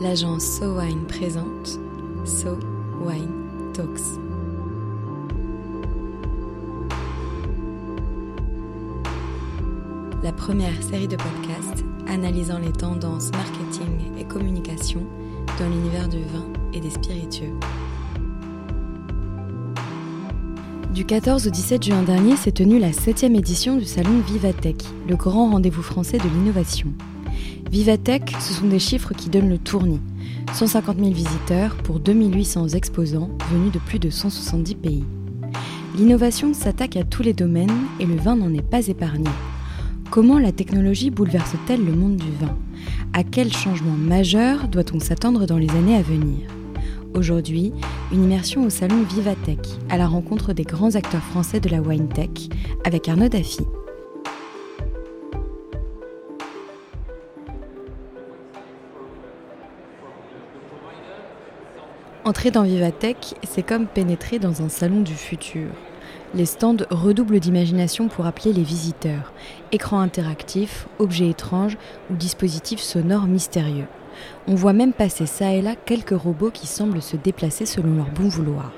[0.00, 1.78] l'agence So Wine présente
[2.24, 2.58] So
[3.04, 3.30] Wine
[3.72, 4.00] Talks.
[10.22, 15.00] La première série de podcasts analysant les tendances marketing et communication
[15.58, 17.52] dans l'univers du vin et des spiritueux.
[20.92, 25.16] Du 14 au 17 juin dernier s'est tenue la 7e édition du salon Vivatech, le
[25.16, 26.92] grand rendez-vous français de l'innovation.
[27.74, 30.00] Vivatech, ce sont des chiffres qui donnent le tournis.
[30.52, 35.04] 150 000 visiteurs pour 2800 exposants venus de plus de 170 pays.
[35.98, 39.28] L'innovation s'attaque à tous les domaines et le vin n'en est pas épargné.
[40.12, 42.56] Comment la technologie bouleverse-t-elle le monde du vin?
[43.12, 46.46] À quel changement majeur doit-on s'attendre dans les années à venir?
[47.12, 47.72] Aujourd'hui,
[48.12, 52.06] une immersion au salon Vivatech, à la rencontre des grands acteurs français de la wine
[52.06, 52.50] tech,
[52.84, 53.66] avec Arnaud Daffy.
[62.26, 65.68] Entrer dans Vivatech, c'est comme pénétrer dans un salon du futur.
[66.34, 69.34] Les stands redoublent d'imagination pour appeler les visiteurs.
[69.72, 71.76] Écrans interactifs, objets étranges
[72.10, 73.88] ou dispositifs sonores mystérieux.
[74.48, 78.08] On voit même passer ça et là quelques robots qui semblent se déplacer selon leur
[78.08, 78.72] bon vouloir.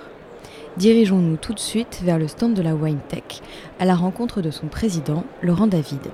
[0.77, 3.43] Dirigeons-nous tout de suite vers le stand de la WineTech,
[3.79, 6.11] à la rencontre de son président, Laurent David.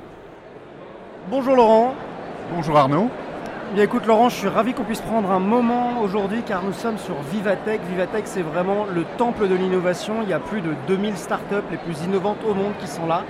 [1.30, 1.94] Bonjour Laurent.
[2.54, 3.08] Bonjour Arnaud.
[3.74, 6.98] Bien écoute Laurent, je suis ravi qu'on puisse prendre un moment aujourd'hui car nous sommes
[6.98, 7.80] sur Vivatech.
[7.88, 10.16] Vivatech c'est vraiment le temple de l'innovation.
[10.22, 13.24] Il y a plus de 2000 startups les plus innovantes au monde qui sont là.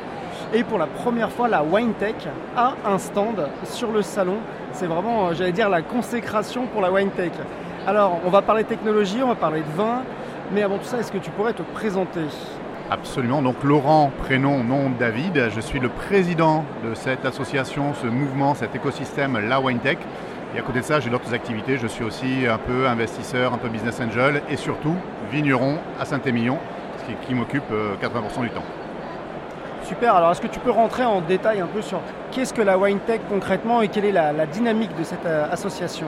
[0.52, 2.26] Et pour la première fois, la WineTech
[2.56, 4.38] a un stand sur le salon.
[4.72, 7.34] C'est vraiment, euh, j'allais dire, la consécration pour la WineTech.
[7.86, 10.02] Alors, on va parler technologie, on va parler de vin.
[10.52, 12.22] Mais avant tout ça, est-ce que tu pourrais te présenter?
[12.90, 13.40] Absolument.
[13.40, 15.50] Donc Laurent, prénom, nom David.
[15.54, 19.98] Je suis le président de cette association, ce mouvement, cet écosystème, la WineTech.
[20.54, 21.78] Et à côté de ça, j'ai d'autres activités.
[21.78, 24.94] Je suis aussi un peu investisseur, un peu business angel et surtout
[25.30, 26.58] vigneron à Saint-Émilion,
[26.98, 28.64] ce qui, qui m'occupe 80% euh, du temps.
[29.84, 32.78] Super, alors est-ce que tu peux rentrer en détail un peu sur qu'est-ce que la
[32.78, 36.06] WineTech concrètement et quelle est la, dynamique de cette euh, association?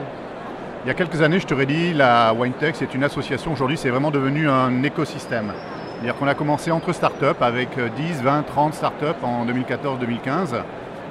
[0.83, 3.89] Il y a quelques années, je t'aurais dit, la WineTech c'est une association, aujourd'hui c'est
[3.89, 5.51] vraiment devenu un écosystème.
[5.95, 10.61] C'est-à-dire qu'on a commencé entre startups avec 10, 20, 30 startups en 2014-2015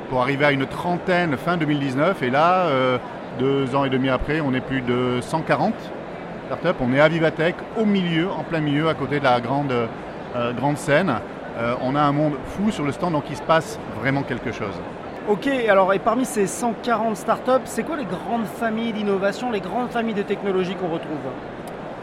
[0.09, 2.99] pour arriver à une trentaine fin 2019 et là, euh,
[3.39, 5.75] deux ans et demi après, on est plus de 140
[6.47, 6.79] startups.
[6.81, 10.53] On est à Vivatech, au milieu, en plein milieu, à côté de la grande, euh,
[10.53, 11.15] grande scène.
[11.59, 14.53] Euh, on a un monde fou sur le stand, donc il se passe vraiment quelque
[14.53, 14.75] chose.
[15.29, 19.91] Ok, alors et parmi ces 140 startups, c'est quoi les grandes familles d'innovation, les grandes
[19.91, 21.17] familles de technologies qu'on retrouve?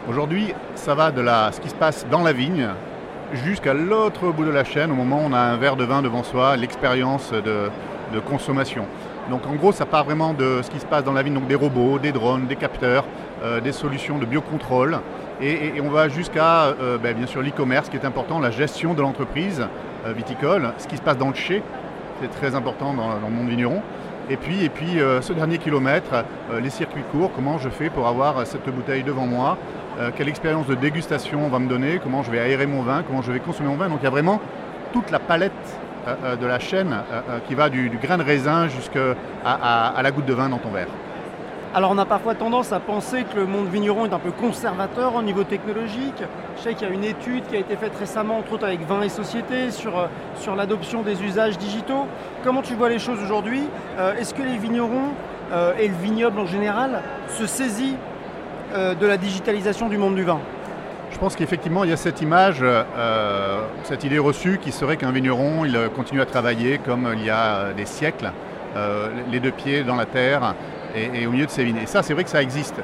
[0.10, 2.70] Aujourd'hui, ça va de la, ce qui se passe dans la vigne
[3.34, 6.02] jusqu'à l'autre bout de la chaîne, au moment où on a un verre de vin
[6.02, 7.70] devant soi, l'expérience de,
[8.28, 8.86] consommation.
[9.32, 11.48] Donc en gros, ça part vraiment de ce qui se passe dans la vigne, donc
[11.48, 13.06] des robots, des drones, des capteurs,
[13.44, 15.00] euh, des solutions de biocontrôle,
[15.42, 19.02] et, on va jusqu'à, euh, ben, bien sûr, l'e-commerce qui est important, la gestion de
[19.02, 19.66] l'entreprise
[20.06, 21.64] euh, viticole, ce qui se passe dans le chai,
[22.22, 23.82] c'est très important dans, le monde vigneron.
[24.30, 26.24] Et puis, et puis ce dernier kilomètre,
[26.62, 29.58] les circuits courts, comment je fais pour avoir cette bouteille devant moi,
[30.16, 33.24] quelle expérience de dégustation on va me donner, comment je vais aérer mon vin, comment
[33.24, 33.90] je vais consommer mon vin.
[33.90, 34.40] Donc il y a vraiment
[34.94, 35.52] toute la palette
[36.06, 36.96] de la chaîne
[37.48, 40.88] qui va du, grain de raisin jusqu'à la goutte de vin dans ton verre.
[41.74, 45.16] Alors on a parfois tendance à penser que le monde vigneron est un peu conservateur
[45.16, 46.22] au niveau technologique.
[46.58, 48.86] Je sais qu'il y a une étude qui a été faite récemment, entre autres avec
[48.86, 52.08] Vin et Société, sur, euh, l'adoption des usages digitaux.
[52.44, 53.64] Comment tu vois les choses aujourd'hui?
[53.98, 55.14] Euh, Est-ce que les vignerons
[55.54, 57.96] euh, et le vignoble en général se saisissent
[58.74, 60.40] de la digitalisation du monde du vin?
[61.12, 62.64] Je pense qu'effectivement, il y a cette image,
[63.84, 67.74] cette idée reçue qui serait qu'un vigneron, il continue à travailler comme il y a
[67.74, 68.32] des siècles,
[69.32, 70.56] les deux pieds dans la terre,
[70.96, 71.78] et, au milieu de ces vignes.
[71.82, 72.82] Et ça, c'est vrai que ça existe.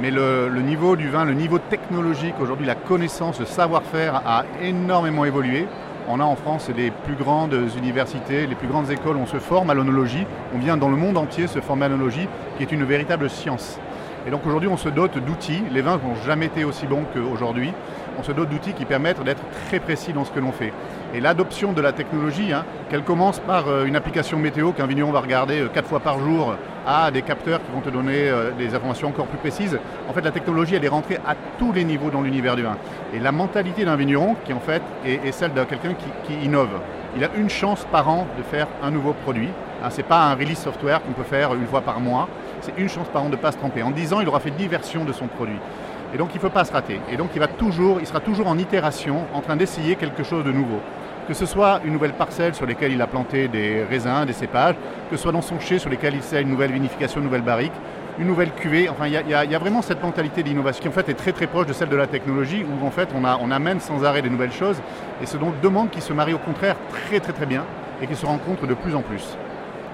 [0.00, 5.24] Mais le, niveau du vin, le niveau technologique, aujourd'hui, la connaissance, le savoir-faire a énormément
[5.24, 5.66] évolué.
[6.08, 9.70] On a en France les plus grandes universités, les plus grandes écoles, on se forme
[9.70, 10.26] à l'onologie.
[10.54, 13.78] On vient dans le monde entier se former à l'onologie, qui est une véritable science.
[14.26, 15.62] Et donc aujourd'hui, on se dote d'outils.
[15.70, 17.72] Les vins n'ont jamais été aussi bons qu'aujourd'hui.
[18.18, 20.72] On se dote d'outils qui permettent d'être très précis dans ce que l'on fait.
[21.14, 25.12] Et l'adoption de la technologie, hein, qu'elle commence par euh, une application météo qu'un vigneron
[25.12, 26.54] va regarder euh, quatre fois par jour,
[26.86, 29.78] à des capteurs qui vont te donner euh, des informations encore plus précises.
[30.08, 32.76] En fait, la technologie, elle est rentrée à tous les niveaux dans l'univers du vin.
[33.12, 36.80] Et la mentalité d'un vigneron, qui en fait est, celle de quelqu'un qui, innove.
[37.16, 39.48] Il a une chance par an de faire un nouveau produit.
[39.82, 42.28] Hein, Ce n'est pas un release software qu'on peut faire une fois par mois.
[42.60, 43.82] C'est une chance par an de ne pas se tromper.
[43.82, 45.58] En 10 ans, il aura fait 10 versions de son produit.
[46.12, 47.00] Et donc il ne faut pas se rater.
[47.10, 50.44] Et donc il, va toujours, il sera toujours en itération, en train d'essayer quelque chose
[50.44, 50.80] de nouveau
[51.26, 54.74] que ce soit une nouvelle parcelle sur laquelle il a planté des raisins, des cépages,
[55.10, 57.42] que ce soit dans son chai sur lesquels il sait une nouvelle vinification, une nouvelle
[57.42, 57.72] barrique,
[58.18, 58.88] une nouvelle cuvée.
[58.88, 61.66] Enfin, il y, a vraiment cette mentalité d'innovation qui en fait est très très proche
[61.66, 64.76] de celle de la technologie, où en fait on, amène sans arrêt des nouvelles choses,
[65.22, 67.64] et ce donc deux mondes qui se marient au contraire très très très bien
[68.02, 69.36] et qui se rencontrent de plus en plus.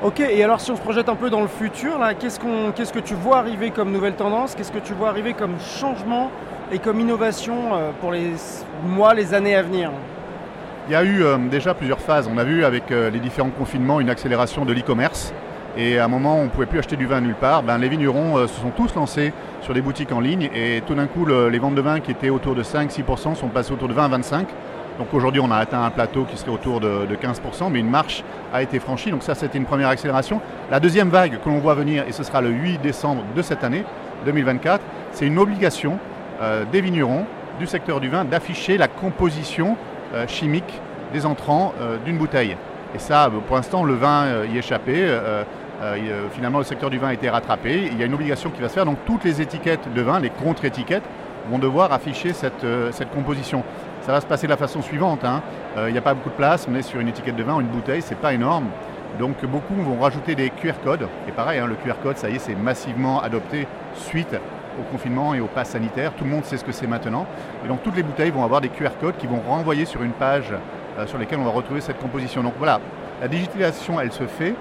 [0.03, 2.41] Ok, et alors si on se projette un peu dans le futur, qu'est-ce,
[2.75, 4.55] qu'est-ce que tu vois arriver comme nouvelle tendance?
[4.55, 6.31] Qu'est-ce que tu vois arriver comme changement
[6.73, 8.33] et comme innovation euh, pour les
[8.87, 9.91] mois, les années à venir?
[10.91, 12.29] Il y a eu euh, déjà plusieurs phases.
[12.29, 15.33] On a vu avec euh, les différents confinements une accélération de l'e-commerce.
[15.77, 17.63] Et à un moment, on ne pouvait plus acheter du vin nulle part.
[17.63, 19.33] Ben, les vignerons se sont tous lancés
[19.63, 20.51] sur des boutiques en ligne.
[20.53, 23.73] Et tout d'un coup, les ventes de vin qui étaient autour de 5-6% sont passées
[23.73, 24.47] autour de 20-25%.
[24.99, 28.25] Donc aujourd'hui, on a atteint un plateau qui serait autour de, 15%, mais une marche
[28.53, 29.13] a été franchie.
[29.13, 30.41] Donc ça, c'était une première accélération.
[30.73, 33.63] La deuxième vague que l'on voit venir, et ce sera le 8 décembre de cette
[33.63, 33.85] année,
[34.25, 34.83] 2024,
[35.13, 36.01] c'est une obligation
[36.43, 37.27] euh, des vignerons
[37.61, 39.77] du secteur du vin d'afficher la composition
[40.15, 40.81] euh, chimique
[41.13, 42.57] des entrants euh, d'une bouteille.
[42.95, 45.07] Et ça, pour l'instant, le vin y échappait.
[46.33, 47.89] finalement, le secteur du vin a été rattrapé.
[47.93, 48.85] Il y a une obligation qui va se faire.
[48.85, 51.05] Donc toutes les étiquettes de vin, les contre-étiquettes,
[51.49, 52.65] vont devoir afficher cette,
[53.15, 53.63] composition.
[54.03, 55.25] Ça va se passer de la façon suivante.
[55.25, 55.43] Hein.
[55.77, 57.69] Euh, il n'y a pas beaucoup de place, mais sur une étiquette de vin une
[57.69, 58.67] bouteille, c'est pas énorme.
[59.19, 61.09] Donc beaucoup vont rajouter des QR codes.
[61.29, 64.37] Et pareil, hein, le QR code, ça y est, c'est massivement adopté suite
[64.79, 66.13] au confinement et au pass sanitaire.
[66.15, 67.27] Tout le monde sait ce que c'est maintenant.
[67.65, 70.13] Et donc toutes les bouteilles vont avoir des QR codes qui vont renvoyer sur une
[70.13, 70.53] page
[70.99, 72.43] euh, sur laquelle on va retrouver cette composition.
[72.43, 72.81] Donc voilà,
[73.21, 74.55] la digitalisation, elle se fait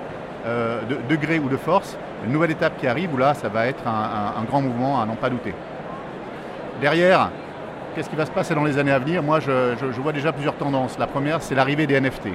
[0.46, 1.98] euh, de degré ou de force.
[2.26, 5.16] Une nouvelle étape qui arrive où là, ça va être un grand mouvement à n'en
[5.16, 5.54] pas douter.
[6.82, 7.30] Derrière,
[7.96, 9.24] Qu'est-ce qui va se passer dans les années à venir?
[9.24, 11.00] Moi, je, vois déjà plusieurs tendances.
[11.00, 12.28] La première, c'est l'arrivée des NFT.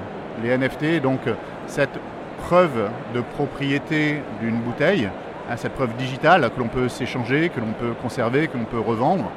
[0.43, 1.21] Les NFT, donc
[1.67, 1.97] cette
[2.45, 5.09] preuve de propriété d'une bouteille,
[5.51, 8.81] hein, cette preuve digitale que l'on peut s'échanger, que l'on peut conserver, que l'on peut
[8.81, 9.31] revendre.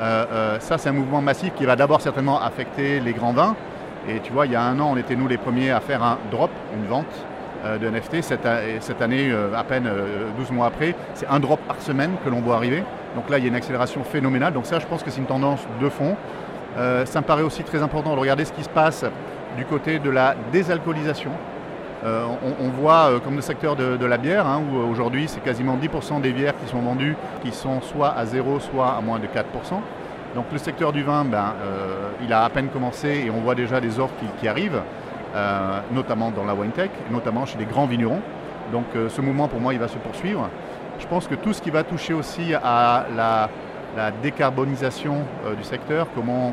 [0.00, 3.56] Euh, euh, ça, c'est un mouvement massif qui va d'abord certainement affecter les grands vins.
[4.08, 6.02] Et tu vois, il y a un an, on était nous les premiers à faire
[6.02, 7.06] un drop, une vente
[7.64, 8.22] euh, de NFT.
[8.22, 9.90] Cette, année, à peine
[10.38, 12.84] 12 mois après, c'est un drop par semaine que l'on voit arriver.
[13.16, 14.52] Donc là, il y a une accélération phénoménale.
[14.52, 16.16] Donc ça, je pense que c'est une tendance de fond.
[16.76, 19.04] Ça me paraît aussi très important de regarder ce qui se passe
[19.56, 21.32] du côté de la désalcoolisation.
[22.04, 22.26] Euh,
[22.60, 26.20] on, voit euh, comme le secteur de, la bière, hein, où aujourd'hui c'est quasiment 10%
[26.20, 29.80] des bières qui sont vendues qui sont soit à 0, soit à moins de 4%.
[30.34, 31.54] Donc le secteur du vin, ben,
[32.22, 34.82] il a à peine commencé et on voit déjà des offres qui, arrivent,
[35.90, 38.20] notamment dans la wine tech, notamment chez les grands vignerons.
[38.70, 40.48] Donc ce mouvement pour moi il va se poursuivre.
[40.98, 43.48] Je pense que tout ce qui va toucher aussi à la,
[44.22, 46.52] décarbonisation euh, du secteur, comment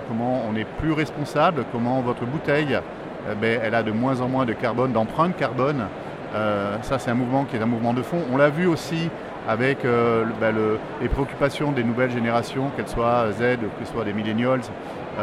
[0.50, 2.80] on est plus responsable, comment votre bouteille,
[3.28, 5.86] euh, ben, elle a de moins en moins de carbone, d'empreinte carbone.
[6.34, 8.22] Euh, ça, c'est un mouvement qui est un mouvement de fond.
[8.32, 9.10] On l'a vu aussi
[9.48, 10.56] avec ben,
[11.00, 14.62] les préoccupations des nouvelles générations, qu'elles soient Z, que ce soit des millennials.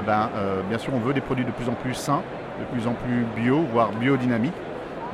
[0.07, 0.31] Ben,
[0.69, 2.23] bien sûr, on veut des produits de plus en plus sains,
[2.61, 4.55] de plus en plus bio, voire biodynamiques.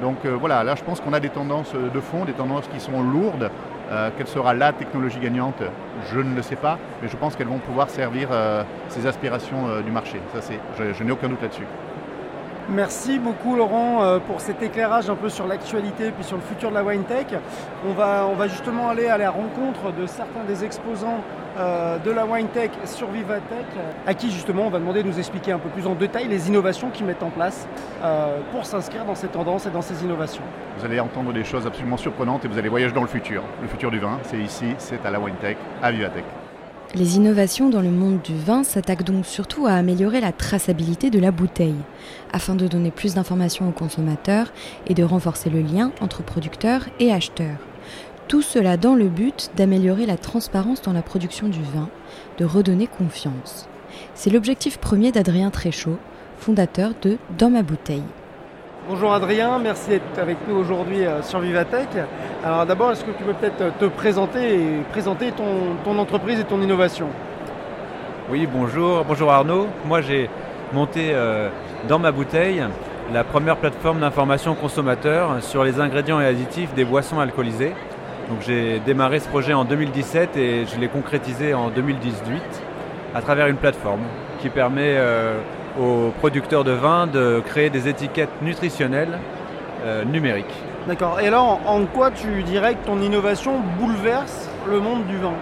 [0.02, 3.02] Donc voilà, là je pense qu'on a des tendances de fond, des tendances qui sont
[3.02, 3.50] lourdes,
[3.90, 5.62] euh, quelle sera la technologie gagnante
[6.12, 9.66] Je ne le sais pas, mais je pense qu'elles vont pouvoir servir euh, ces aspirations
[9.66, 10.20] euh, du marché.
[10.34, 10.40] Ça,
[10.78, 11.64] je, n'ai aucun doute là-dessus.
[12.70, 16.68] Merci beaucoup Laurent pour cet éclairage un peu sur l'actualité et puis sur le futur
[16.68, 17.26] de la wine tech.
[17.88, 21.22] On va, on va justement aller à la rencontre de certains des exposants
[21.58, 23.66] euh, de la WineTech sur Vivatech,
[24.06, 26.46] à qui justement on va demander de nous expliquer un peu plus en détail les
[26.48, 27.66] innovations qu'ils mettent en place
[28.04, 30.44] euh, pour s'inscrire dans ces tendances et dans ces innovations.
[30.78, 33.42] Vous allez entendre des choses absolument surprenantes et vous allez voyager dans le futur.
[33.60, 36.24] Le futur du vin, c'est ici, c'est à la WineTech, à Vivatech.
[36.94, 41.18] Les innovations dans le monde du vin s'attaquent donc surtout à améliorer la traçabilité de
[41.18, 41.76] la bouteille,
[42.32, 44.50] afin de donner plus d'informations aux consommateurs
[44.86, 47.58] et de renforcer le lien entre producteurs et acheteurs.
[48.26, 51.90] Tout cela dans le but d'améliorer la transparence dans la production du vin,
[52.38, 53.68] de redonner confiance.
[54.14, 55.98] C'est l'objectif premier d'Adrien Tréchaud,
[56.38, 58.02] fondateur de Dans ma bouteille.
[58.90, 61.90] Bonjour Adrien, merci d'être avec nous aujourd'hui euh, sur Vivatech.
[62.42, 66.44] Alors d'abord, est-ce que tu peux peut-être euh, te présenter et présenter ton, entreprise et
[66.44, 67.08] ton innovation?
[68.30, 69.66] Oui, bonjour, bonjour Arnaud.
[69.84, 70.30] Moi j'ai
[70.72, 71.50] monté euh,
[71.86, 72.64] Dans ma bouteille
[73.12, 77.74] la première plateforme d'information consommateur sur les ingrédients et additifs des boissons alcoolisées.
[78.30, 82.42] Donc j'ai démarré ce projet en 2017 et je l'ai concrétisé en 2018
[83.14, 84.04] à travers une plateforme
[84.40, 84.96] qui permet
[85.80, 89.18] aux producteurs de vin de créer des étiquettes nutritionnelles
[89.84, 90.54] euh, numériques.
[90.86, 91.20] D'accord.
[91.20, 95.32] Et alors, en quoi tu dirais que ton innovation bouleverse le monde du vin?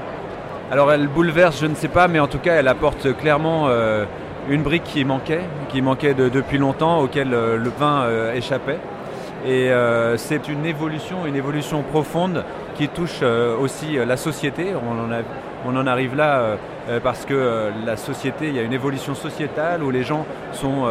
[0.71, 4.05] Alors, elle bouleverse, je ne sais pas, mais en tout cas, elle apporte clairement euh,
[4.49, 8.05] une brique qui manquait, qui manquait depuis longtemps, auquel le vin
[8.35, 8.79] échappait.
[9.47, 9.71] Et
[10.17, 12.45] c'est une évolution, une évolution profonde
[12.77, 14.73] qui touche euh, aussi euh, la société.
[15.65, 16.57] On en, arrive là
[16.89, 20.87] euh, parce que la société, il y a une évolution sociétale où les gens sont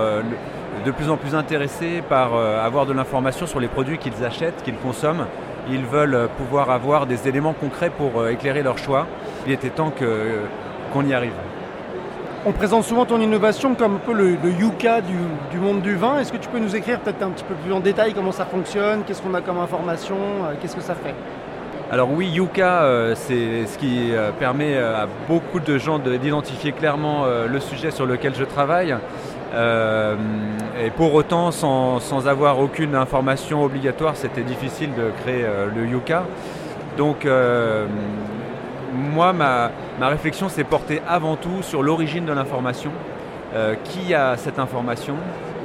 [0.85, 4.75] de plus en plus intéressés par avoir de l'information sur les produits qu'ils achètent, qu'ils
[4.75, 5.27] consomment.
[5.71, 9.07] ils veulent pouvoir avoir des éléments concrets pour éclairer leur choix.
[9.47, 9.93] Il était temps
[10.91, 11.31] qu'on y arrive.
[12.45, 16.19] On présente souvent ton innovation comme un peu le, Yuka du, monde du vin.
[16.19, 18.45] Est-ce que tu peux nous écrire peut-être un petit peu plus en détail comment ça
[18.45, 20.17] fonctionne, qu'est-ce qu'on a comme information,
[20.61, 21.15] qu'est-ce que ça fait?
[21.95, 27.23] Alors oui, Yuka, euh, c'est ce qui euh, permet à beaucoup de gens d'identifier clairement
[27.25, 28.93] le sujet sur lequel je travaille.
[29.55, 36.25] et pour autant, sans, avoir aucune information obligatoire, c'était difficile de créer le Yuka.
[36.97, 37.25] Donc
[38.95, 39.71] moi, ma,
[40.01, 42.91] réflexion s'est portée avant tout sur l'origine de l'information.
[43.53, 45.15] Euh, qui a cette information?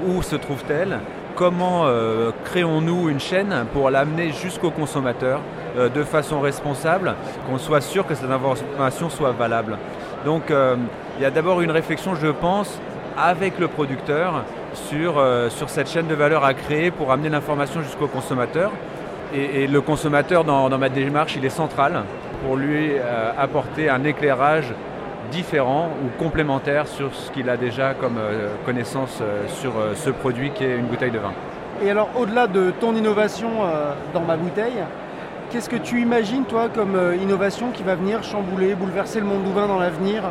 [0.06, 1.00] Où se trouve-t-elle?
[1.34, 5.40] Comment euh, créons-nous une chaîne pour l'amener jusqu'au consommateur?
[5.76, 7.14] Euh, de façon responsable,
[7.48, 9.78] qu'on soit sûr que cette information soit valable
[10.24, 12.80] Donc il y a d'abord une réflexion, je pense,
[13.16, 18.06] avec le producteur sur, sur cette chaîne de valeur à créer pour amener l'information jusqu'au
[18.06, 18.70] consommateur.
[19.34, 22.02] Et, le consommateur, dans, dans ma démarche, il est central
[22.44, 24.72] pour lui euh, apporter un éclairage
[25.30, 30.50] différent ou complémentaire sur ce qu'il a déjà comme euh, connaissance euh, sur ce produit
[30.50, 31.32] qui est une bouteille de vin.
[31.82, 33.48] Et alors au-delà de ton innovation
[34.12, 34.84] dans ma bouteille,
[35.50, 39.52] qu'est-ce que tu imagines toi comme innovation qui va venir chambouler, bouleverser le monde du
[39.52, 40.22] vin dans l'avenir?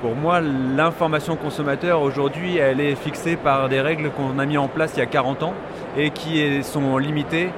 [0.00, 4.68] Pour moi, l'information consommateur aujourd'hui, elle est fixée par des règles qu'on a mis en
[4.68, 5.54] place il y a 40 ans
[5.96, 7.50] et qui sont limitées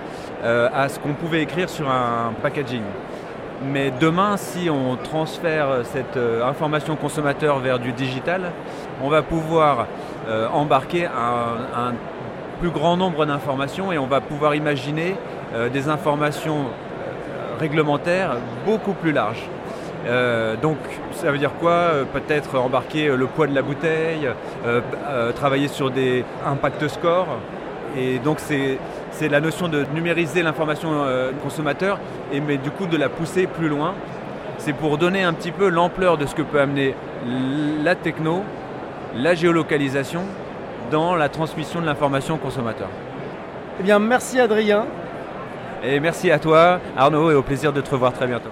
[0.45, 2.83] à ce qu'on pouvait écrire sur un packaging.
[3.65, 8.53] Mais demain, si on transfère cette euh, information consommateur vers du digital,
[9.03, 9.89] on va pouvoir
[10.29, 11.95] euh, embarquer un,
[12.61, 15.38] plus grand nombre d'informations et on va pouvoir imaginer euh,
[15.73, 16.67] des informations
[17.59, 18.37] réglementaires
[18.67, 19.45] beaucoup plus larges.
[20.63, 20.77] donc
[21.13, 24.29] ça veut dire quoi Peut-être embarquer le poids de la bouteille,
[25.35, 27.39] travailler sur des impact scores.
[27.97, 31.99] Et donc c'est la notion de numériser l'information euh, consommateur,
[32.33, 33.95] et, mais du coup de la pousser plus loin.
[34.59, 36.95] C'est pour donner un petit peu l'ampleur de ce que peut amener
[37.83, 38.43] la techno,
[39.15, 40.23] la géolocalisation
[40.91, 42.89] dans la transmission de l'information consommateur.
[43.81, 44.87] Eh bien, merci Adrien.
[45.83, 48.51] Et merci à toi, Arnaud, et au plaisir de te revoir très bientôt.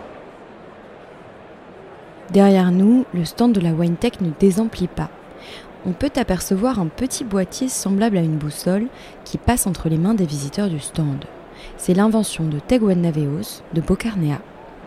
[2.31, 5.09] Derrière nous, le stand de la WineTech ne désemplit pas
[5.87, 8.89] on peut apercevoir un petit boîtier semblable à une boussole
[9.25, 11.25] qui passe entre les mains des visiteurs du stand.
[11.77, 14.39] C'est l'invention de Teguen Naveos de Bocarnea.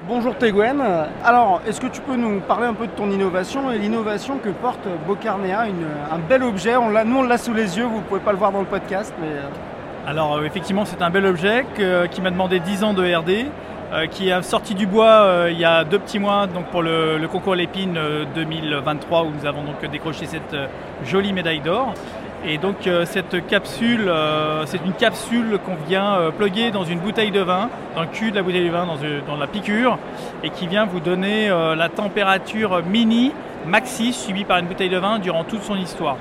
[0.07, 0.81] Bonjour Teguen.
[1.23, 4.49] Alors, est-ce que tu peux nous parler un peu de ton innovation et l'innovation que
[4.49, 5.67] porte Bocarnea,
[6.11, 6.75] un bel objet?
[6.75, 8.61] On l'a, Nous, on l'a sous les yeux, vous ne pouvez pas le voir dans
[8.61, 9.13] le podcast.
[9.21, 9.29] Mais...
[10.05, 10.09] Euh.
[10.09, 11.65] Alors, euh, effectivement, c'est un bel objet
[12.11, 13.49] qui m'a demandé 10 ans de RD.
[13.91, 16.83] Euh, qui a sorti du bois euh, il y a deux petits mois donc pour
[16.83, 17.97] le, concours Lépine
[18.35, 20.55] 2023 euh, où nous avons donc décroché cette
[21.03, 21.95] jolie médaille d'or.
[22.45, 24.09] Et donc cette capsule,
[24.65, 28.37] c'est une capsule qu'on vient plugger dans une bouteille de vin, dans le cul de
[28.37, 28.87] la bouteille de vin,
[29.27, 29.97] dans, la piqûre,
[30.41, 33.33] et qui vient vous donner la température mini,
[33.67, 36.15] maxi, subie par une bouteille de vin durant toute son histoire.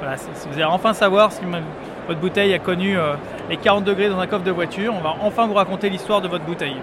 [0.00, 1.30] Voilà, vous allez enfin savoir
[2.06, 2.96] votre bouteille a connu
[3.48, 6.28] les 40 degrés dans un coffre de voiture, on va enfin vous raconter l'histoire de
[6.28, 6.76] votre bouteille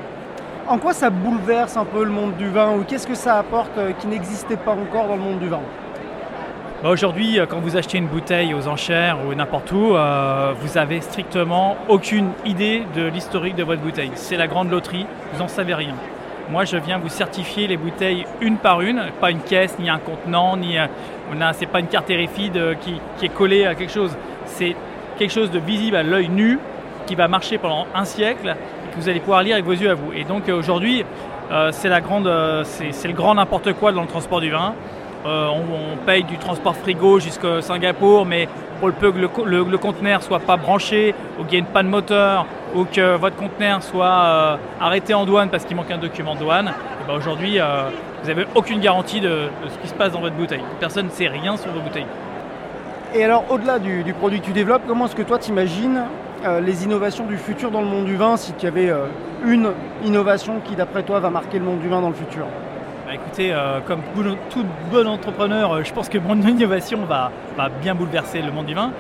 [0.70, 3.76] en quoi ça bouleverse un peu le monde du vin ou qu'est-ce que ça apporte
[3.78, 5.62] euh, qui n'existait pas encore dans le monde du vin?
[6.84, 10.78] Bah, Aujourd'hui, euh, quand vous achetez une bouteille aux enchères ou n'importe où, euh, vous
[10.78, 14.12] avez strictement aucune idée de l'historique de votre bouteille.
[14.14, 15.96] C'est la grande loterie, vous n'en savez rien.
[16.52, 20.00] Moi, je viens vous certifier les bouteilles une par une, pas une caisse, ni un
[20.00, 20.78] contenant, ni
[21.54, 24.16] c'est pas une carte RFID qui, qui est collée à quelque chose.
[24.46, 24.76] C'est
[25.20, 26.60] quelque chose de visible à l'œil nu
[27.06, 28.56] qui va marcher pendant un siècle
[28.92, 30.14] que vous allez pouvoir lire avec vos yeux à vous.
[30.14, 31.04] Et donc euh, aujourd'hui,
[31.52, 34.74] euh, euh, c'est le grand n'importe quoi dans le transport du vin.
[35.26, 38.48] on, paye du transport frigo jusqu'à Singapour, mais
[38.80, 41.66] pour le peu que le, le, conteneur soit pas branché, ou qu'il y ait une
[41.66, 46.36] panne moteur, ou que votre conteneur soit arrêté en douane parce qu'il manque un document
[46.36, 46.72] de douane,
[47.06, 47.60] ben aujourd'hui,
[48.22, 50.64] vous n'avez aucune garantie de, ce qui se passe dans votre bouteille.
[50.80, 52.08] Personne ne sait rien sur vos bouteilles.
[53.16, 56.04] Et alors, au-delà du, du, produit que tu développes, comment est-ce que toi t'imagines
[56.46, 59.08] euh, les innovations du futur dans le monde du vin, si tu avais euh,
[59.44, 59.72] une
[60.06, 62.46] innovation qui, d'après toi, va marquer le monde du vin dans le futur?
[63.06, 64.02] Bah, Écoutez, euh, comme
[64.50, 67.32] tout bon entrepreneur, je pense que mon innovation va,
[67.82, 68.92] bien bouleverser le monde du vin.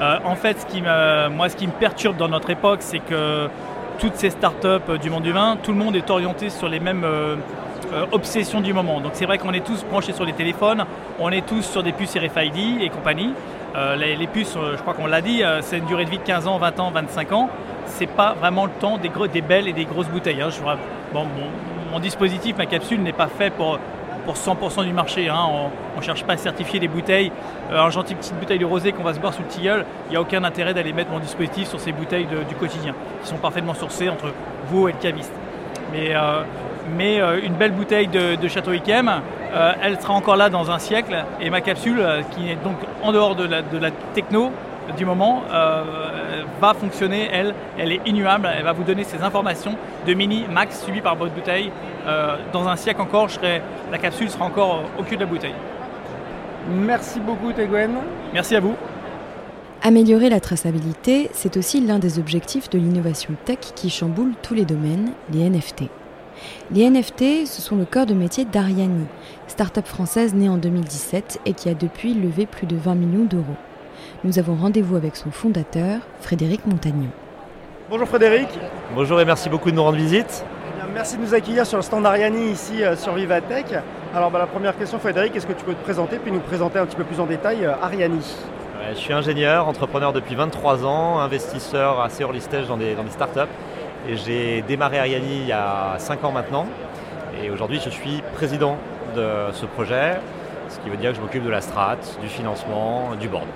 [0.00, 3.48] en fait, ce qui me, moi, ce qui me perturbe dans notre époque, c'est que
[3.98, 7.04] toutes ces startups du monde du vin, tout le monde est orienté sur les mêmes
[8.12, 9.00] obsessions du moment.
[9.00, 10.84] Donc c'est vrai qu'on est tous branchés sur les téléphones,
[11.18, 13.32] on est tous sur des puces RFID et compagnie.
[13.76, 16.16] Euh, les, puces, euh, je crois qu'on l'a dit, euh, c'est une durée de vie
[16.16, 17.50] de 15 ans, 20 ans, 25 ans.
[17.84, 20.40] C'est pas vraiment le temps des, belles et des grosses bouteilles.
[20.40, 20.48] Hein.
[21.12, 23.78] mon, dispositif, ma capsule n'est pas fait pour
[24.24, 25.28] pour 100% du marché.
[25.28, 25.38] Hein.
[25.94, 27.30] On ne cherche pas à certifier des bouteilles.
[27.70, 30.16] Un gentil petite bouteille de rosé qu'on va se boire sous le tilleul, il n'y
[30.16, 32.92] a aucun intérêt d'aller mettre mon dispositif sur ces bouteilles du quotidien,
[33.22, 34.32] qui sont parfaitement sourcées entre
[34.66, 35.32] vous et le caviste.
[35.92, 39.20] Mais, une belle bouteille de, Château Yquem,
[39.82, 41.24] elle sera encore là dans un siècle.
[41.40, 44.50] Et ma capsule, qui est donc en dehors de la, de la techno,
[44.96, 45.42] du moment
[46.60, 49.76] va fonctionner, elle, elle est innuable, elle va vous donner ces informations
[50.06, 51.70] de mini, max, suivi par votre bouteille.
[52.06, 53.38] Euh, dans un siècle encore, je
[53.90, 55.54] la capsule sera encore au cul de la bouteille.
[56.68, 57.92] Merci beaucoup Teguen.
[58.32, 58.74] Merci à vous.
[59.82, 64.64] Améliorer la traçabilité, c'est aussi l'un des objectifs de l'innovation tech qui chamboule tous les
[64.64, 65.84] domaines, les NFT.
[66.72, 69.06] Les NFT, ce sont le corps de métier d'Ariani,
[69.56, 73.56] start-up française née en 2017 et qui a depuis levé plus de 20 millions d'euros
[74.22, 77.08] nous avons rendez-vous avec son fondateur, Frédéric Montagnon.
[77.88, 78.48] Bonjour Frédéric.
[78.94, 80.44] Bonjour et merci beaucoup de nous rendre visite.
[80.78, 83.66] Eh merci de nous accueillir sur le stand Ariani ici euh, sur Vivatech.
[84.14, 86.78] Alors bah, la première question Frédéric, est-ce que tu peux te présenter puis nous présenter
[86.78, 88.20] un petit peu plus en détail euh, Ariani
[88.90, 93.10] Je suis ingénieur, entrepreneur depuis 23 ans, investisseur assez early stage dans des, dans des
[93.10, 93.40] startups.
[94.08, 96.66] Et j'ai démarré Ariani il y a 5 ans maintenant.
[97.42, 98.76] Et aujourd'hui je suis président
[99.16, 100.20] de ce projet,
[100.68, 103.46] ce qui veut dire que je m'occupe de la strat, du financement, du board.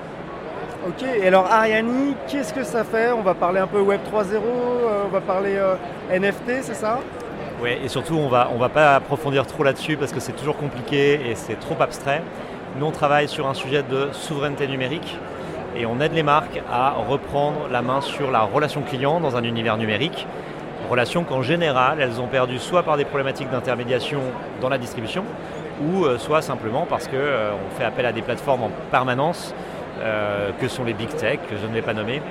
[0.88, 3.12] Ok, et alors Ariani, qu'est-ce que ça fait?
[3.12, 5.74] On va parler un peu Web 3.0, euh, on va parler euh,
[6.10, 7.00] NFT, c'est ça?
[7.62, 10.56] Oui, et surtout on va, on va pas approfondir trop là-dessus parce que c'est toujours
[10.56, 12.22] compliqué et c'est trop abstrait.
[12.78, 15.18] Nous on travaille sur un sujet de souveraineté numérique
[15.76, 19.44] et on aide les marques à reprendre la main sur la relation client dans un
[19.44, 20.26] univers numérique.
[20.88, 24.20] Relation qu'en général elles ont perdu soit par des problématiques d'intermédiation
[24.60, 25.24] dans la distribution
[25.82, 29.54] ou euh, soit simplement parce qu'on fait appel à des plateformes en permanence
[30.00, 32.22] euh, que sont les big tech, que je ne vais pas nommer,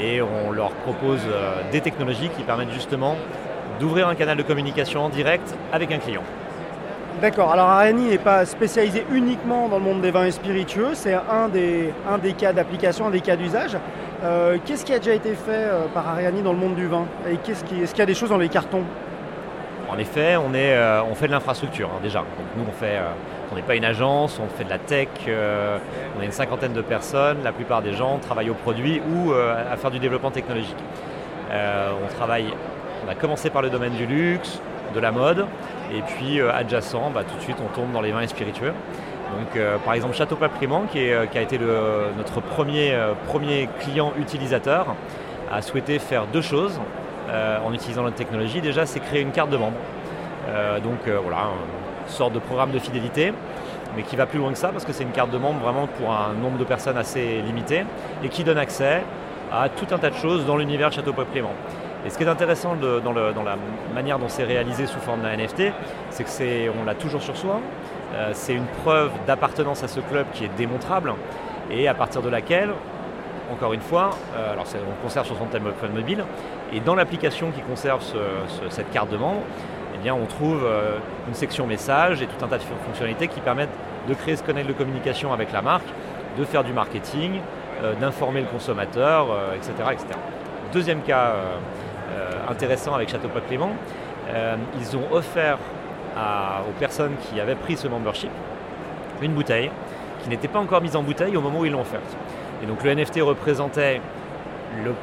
[0.00, 3.16] et on leur propose euh, des technologies qui permettent justement
[3.78, 6.22] d'ouvrir un canal de communication en direct avec un client.
[7.20, 11.14] D'accord, alors Ariani n'est pas spécialisé uniquement dans le monde des vins et spiritueux, c'est
[11.14, 13.76] un des, un des cas d'application, un des cas d'usage.
[14.22, 17.36] Euh, qu'est-ce qui a déjà été fait par Ariani dans le monde du vin Et
[17.36, 18.82] qu'est-ce qui, est-ce qu'il y a des choses dans les cartons
[19.88, 20.76] En effet, on, est,
[21.10, 22.22] on fait de l'infrastructure hein, déjà.
[22.56, 22.98] nous, on fait
[23.52, 25.78] on n'est pas une agence, on fait de la tech, euh,
[26.16, 29.72] on a une cinquantaine de personnes, la plupart des gens travaillent au produit ou euh,
[29.72, 30.76] à faire du développement technologique.
[31.50, 32.46] Euh, on travaille,
[33.04, 34.60] on a commencé par le domaine du luxe,
[34.94, 35.46] de la mode,
[35.92, 38.72] et puis adjacent, bah, tout de suite on tombe dans les vins et spiritueux.
[39.38, 41.58] Donc, par exemple, Château Papriman, qui, qui, a été
[42.16, 44.94] notre premier, premier client utilisateur,
[45.52, 46.80] a souhaité faire deux choses
[47.64, 48.60] en utilisant notre technologie.
[48.60, 49.76] Déjà, c'est créer une carte de membre.
[50.82, 51.48] donc voilà,
[52.10, 53.32] sorte de programme de fidélité,
[53.96, 55.86] mais qui va plus loin que ça parce que c'est une carte de membre vraiment
[55.86, 57.84] pour un nombre de personnes assez limité
[58.22, 59.02] et qui donne accès
[59.52, 61.52] à tout un tas de choses dans l'univers Château Pop Clément.
[62.06, 63.56] Et ce qui est intéressant dans, la
[63.94, 65.72] manière dont c'est réalisé sous forme d'un NFT,
[66.10, 67.60] c'est que c'est, on l'a toujours sur soi.
[68.14, 71.14] Euh, c'est une preuve d'appartenance à ce club qui est démontrable
[71.70, 72.70] et à partir de laquelle,
[73.52, 76.24] encore une fois, euh, on conserve sur son téléphone mobile
[76.72, 78.02] et dans l'application qui conserve
[78.68, 79.42] cette carte de membre,
[80.04, 80.96] eh on trouve euh,
[81.28, 83.68] une section message et tout un tas de fonctionnalités qui permettent
[84.08, 85.86] de créer ce canal de communication avec la marque,
[86.38, 87.40] de faire du marketing,
[88.00, 90.06] d'informer le consommateur, etc., etc.
[90.72, 91.34] Deuxième cas
[92.48, 93.72] intéressant avec Château Pot Clément,
[94.78, 95.58] ils ont offert
[96.16, 98.30] aux personnes qui avaient pris ce membership
[99.22, 99.70] une bouteille
[100.22, 102.16] qui n'était pas encore mise en bouteille au moment où ils l'ont offerte.
[102.62, 104.00] Et donc le NFT représentait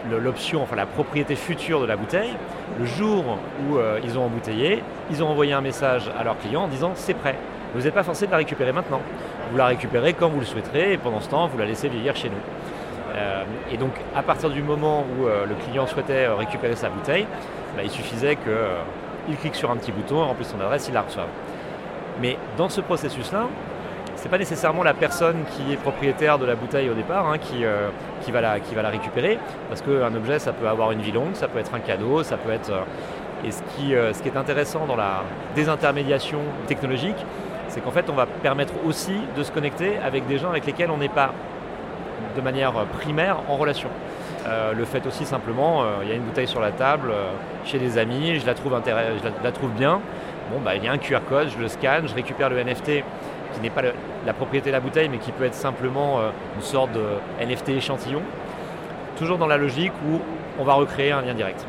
[0.10, 2.34] l'option, enfin la propriété future de la bouteille.
[2.80, 6.64] Le jour où euh, ils ont embouteillé, ils ont envoyé un message à leurs clients
[6.64, 7.36] en disant c'est prêt.
[7.74, 9.02] Vous n'êtes pas forcé de la récupérer maintenant.
[9.52, 12.16] Vous la récupérez quand vous le souhaiterez et pendant ce temps, vous la laissez vieillir
[12.16, 13.16] chez nous.
[13.16, 17.26] Euh, et donc, à partir du moment où euh, le client souhaitait récupérer sa bouteille,
[17.76, 18.36] bah, il suffisait
[19.28, 21.28] qu'il clique sur un petit bouton, remplit son adresse, il la reçoit.
[22.22, 23.48] Mais dans ce processus-là,
[24.16, 27.64] c'est pas nécessairement la personne qui est propriétaire de la bouteille au départ hein, qui,
[27.64, 27.90] euh,
[28.22, 29.38] qui, va la, récupérer,
[29.70, 32.38] parce qu'un objet, ça peut avoir une vie longue, ça peut être un cadeau, ça
[32.38, 32.72] peut être...
[32.72, 32.82] Euh,
[33.46, 33.62] et ce
[33.92, 35.22] euh, ce qui est intéressant dans la
[35.54, 37.24] désintermédiation technologique,
[37.68, 40.90] c'est qu'en fait, on va permettre aussi de se connecter avec des gens avec lesquels
[40.90, 41.32] on n'est pas
[42.36, 43.90] de manière primaire en relation.
[44.48, 47.14] Le fait aussi simplement, il y a une bouteille sur la table
[47.66, 50.00] chez des amis, je la trouve, je la, trouve bien.
[50.52, 53.04] Bon, bah, il y a un QR code, je le scanne, je récupère le NFT
[53.54, 53.82] qui n'est pas
[54.26, 57.04] la propriété de la bouteille, mais qui peut être simplement euh, une sorte de
[57.44, 58.22] NFT échantillon.
[59.18, 60.20] Toujours dans la logique où
[60.60, 61.66] on va recréer un lien direct.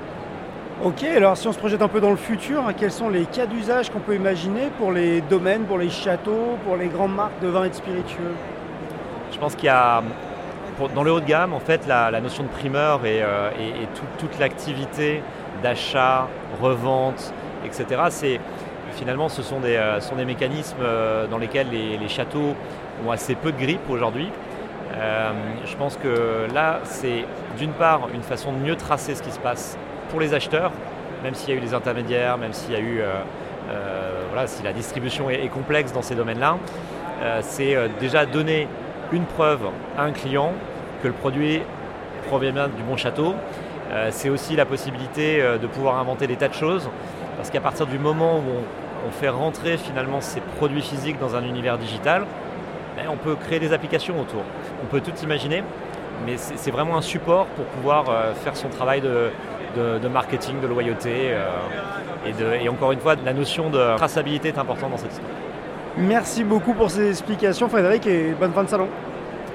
[0.84, 3.24] Ok, alors si on se projette un peu dans le futur, hein, quels sont les
[3.24, 7.40] cas d'usage qu'on peut imaginer pour les domaines, pour les châteaux, pour les grandes marques
[7.42, 8.34] de vin et de spiritueux?
[9.32, 10.02] Je pense qu'il y a,
[10.94, 13.50] dans le haut de gamme, en fait, la, notion de primeur et, euh,
[14.18, 15.22] toute l'activité
[15.62, 16.28] d'achat,
[16.60, 17.32] revente,
[17.64, 18.40] etc., c'est
[18.92, 20.84] finalement, ce sont des, sont des mécanismes
[21.30, 22.54] dans lesquels les, châteaux
[23.06, 24.30] ont assez peu de grippe aujourd'hui.
[24.92, 27.24] je pense que là, c'est
[27.58, 29.76] d'une part une façon de mieux tracer ce qui se passe
[30.10, 30.72] pour les acheteurs,
[31.22, 33.02] même s'il y a eu des intermédiaires, même s'il y a eu,
[34.32, 36.56] voilà, si la distribution est, complexe dans ces domaines-là,
[37.42, 38.66] c'est déjà donner
[39.12, 39.60] une preuve
[39.96, 40.52] à un client
[41.02, 41.62] que le produit
[42.26, 43.34] provient bien du bon château.
[43.90, 46.88] Euh, c'est aussi la possibilité euh, de pouvoir inventer des tas de choses,
[47.36, 48.42] parce qu'à partir du moment où
[49.06, 52.26] on, fait rentrer finalement ces produits physiques dans un univers digital,
[52.96, 54.42] ben, on peut créer des applications autour.
[54.82, 55.62] On peut tout imaginer,
[56.26, 61.34] mais c'est vraiment un support pour pouvoir euh, faire son travail de, marketing, de loyauté.
[62.26, 65.30] et, et, encore une fois, la notion de traçabilité est importante dans cette histoire.
[65.98, 68.88] Merci beaucoup pour ces explications, Frédéric, et bonne fin de salon.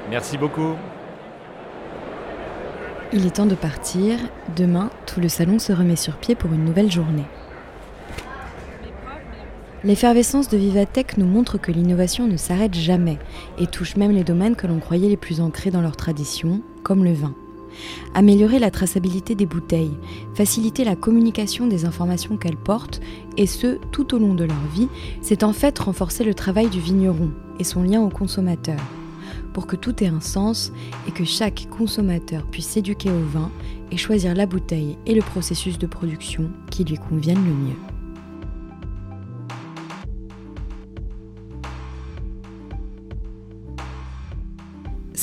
[0.09, 0.73] Merci beaucoup.
[3.13, 4.17] Il est temps de partir.
[4.55, 7.25] Demain, tout le salon se remet sur pied pour une nouvelle journée.
[9.85, 13.19] L'effervescence de Vivatech nous montre que l'innovation ne s'arrête jamais
[13.57, 17.03] et touche même les domaines que l'on croyait les plus ancrés dans leur tradition, comme
[17.03, 17.33] le vin.
[18.13, 19.97] Améliorer la traçabilité des bouteilles,
[20.33, 23.01] faciliter la communication des informations qu'elles portent,
[23.37, 24.89] et ce, tout au long de leur vie,
[25.21, 28.79] c'est en fait renforcer le travail du vigneron et son lien au consommateur
[29.53, 30.73] pour que tout ait un sens
[31.07, 33.51] et que chaque consommateur puisse s'éduquer au vin
[33.91, 37.92] et choisir la bouteille et le processus de production qui lui conviennent le mieux.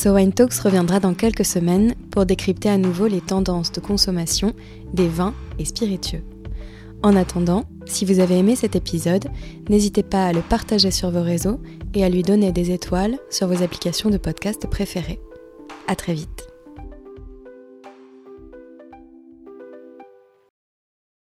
[0.02, 4.54] So Wine Talks reviendra dans quelques semaines pour décrypter à nouveau les tendances de consommation
[4.94, 6.22] des vins et spiritueux.
[7.02, 9.26] En attendant, si vous avez aimé cet épisode,
[9.68, 11.60] n'hésitez pas à le partager sur vos réseaux
[11.92, 15.20] et à lui donner des étoiles sur vos applications de podcast préférées.
[15.86, 16.49] À très vite.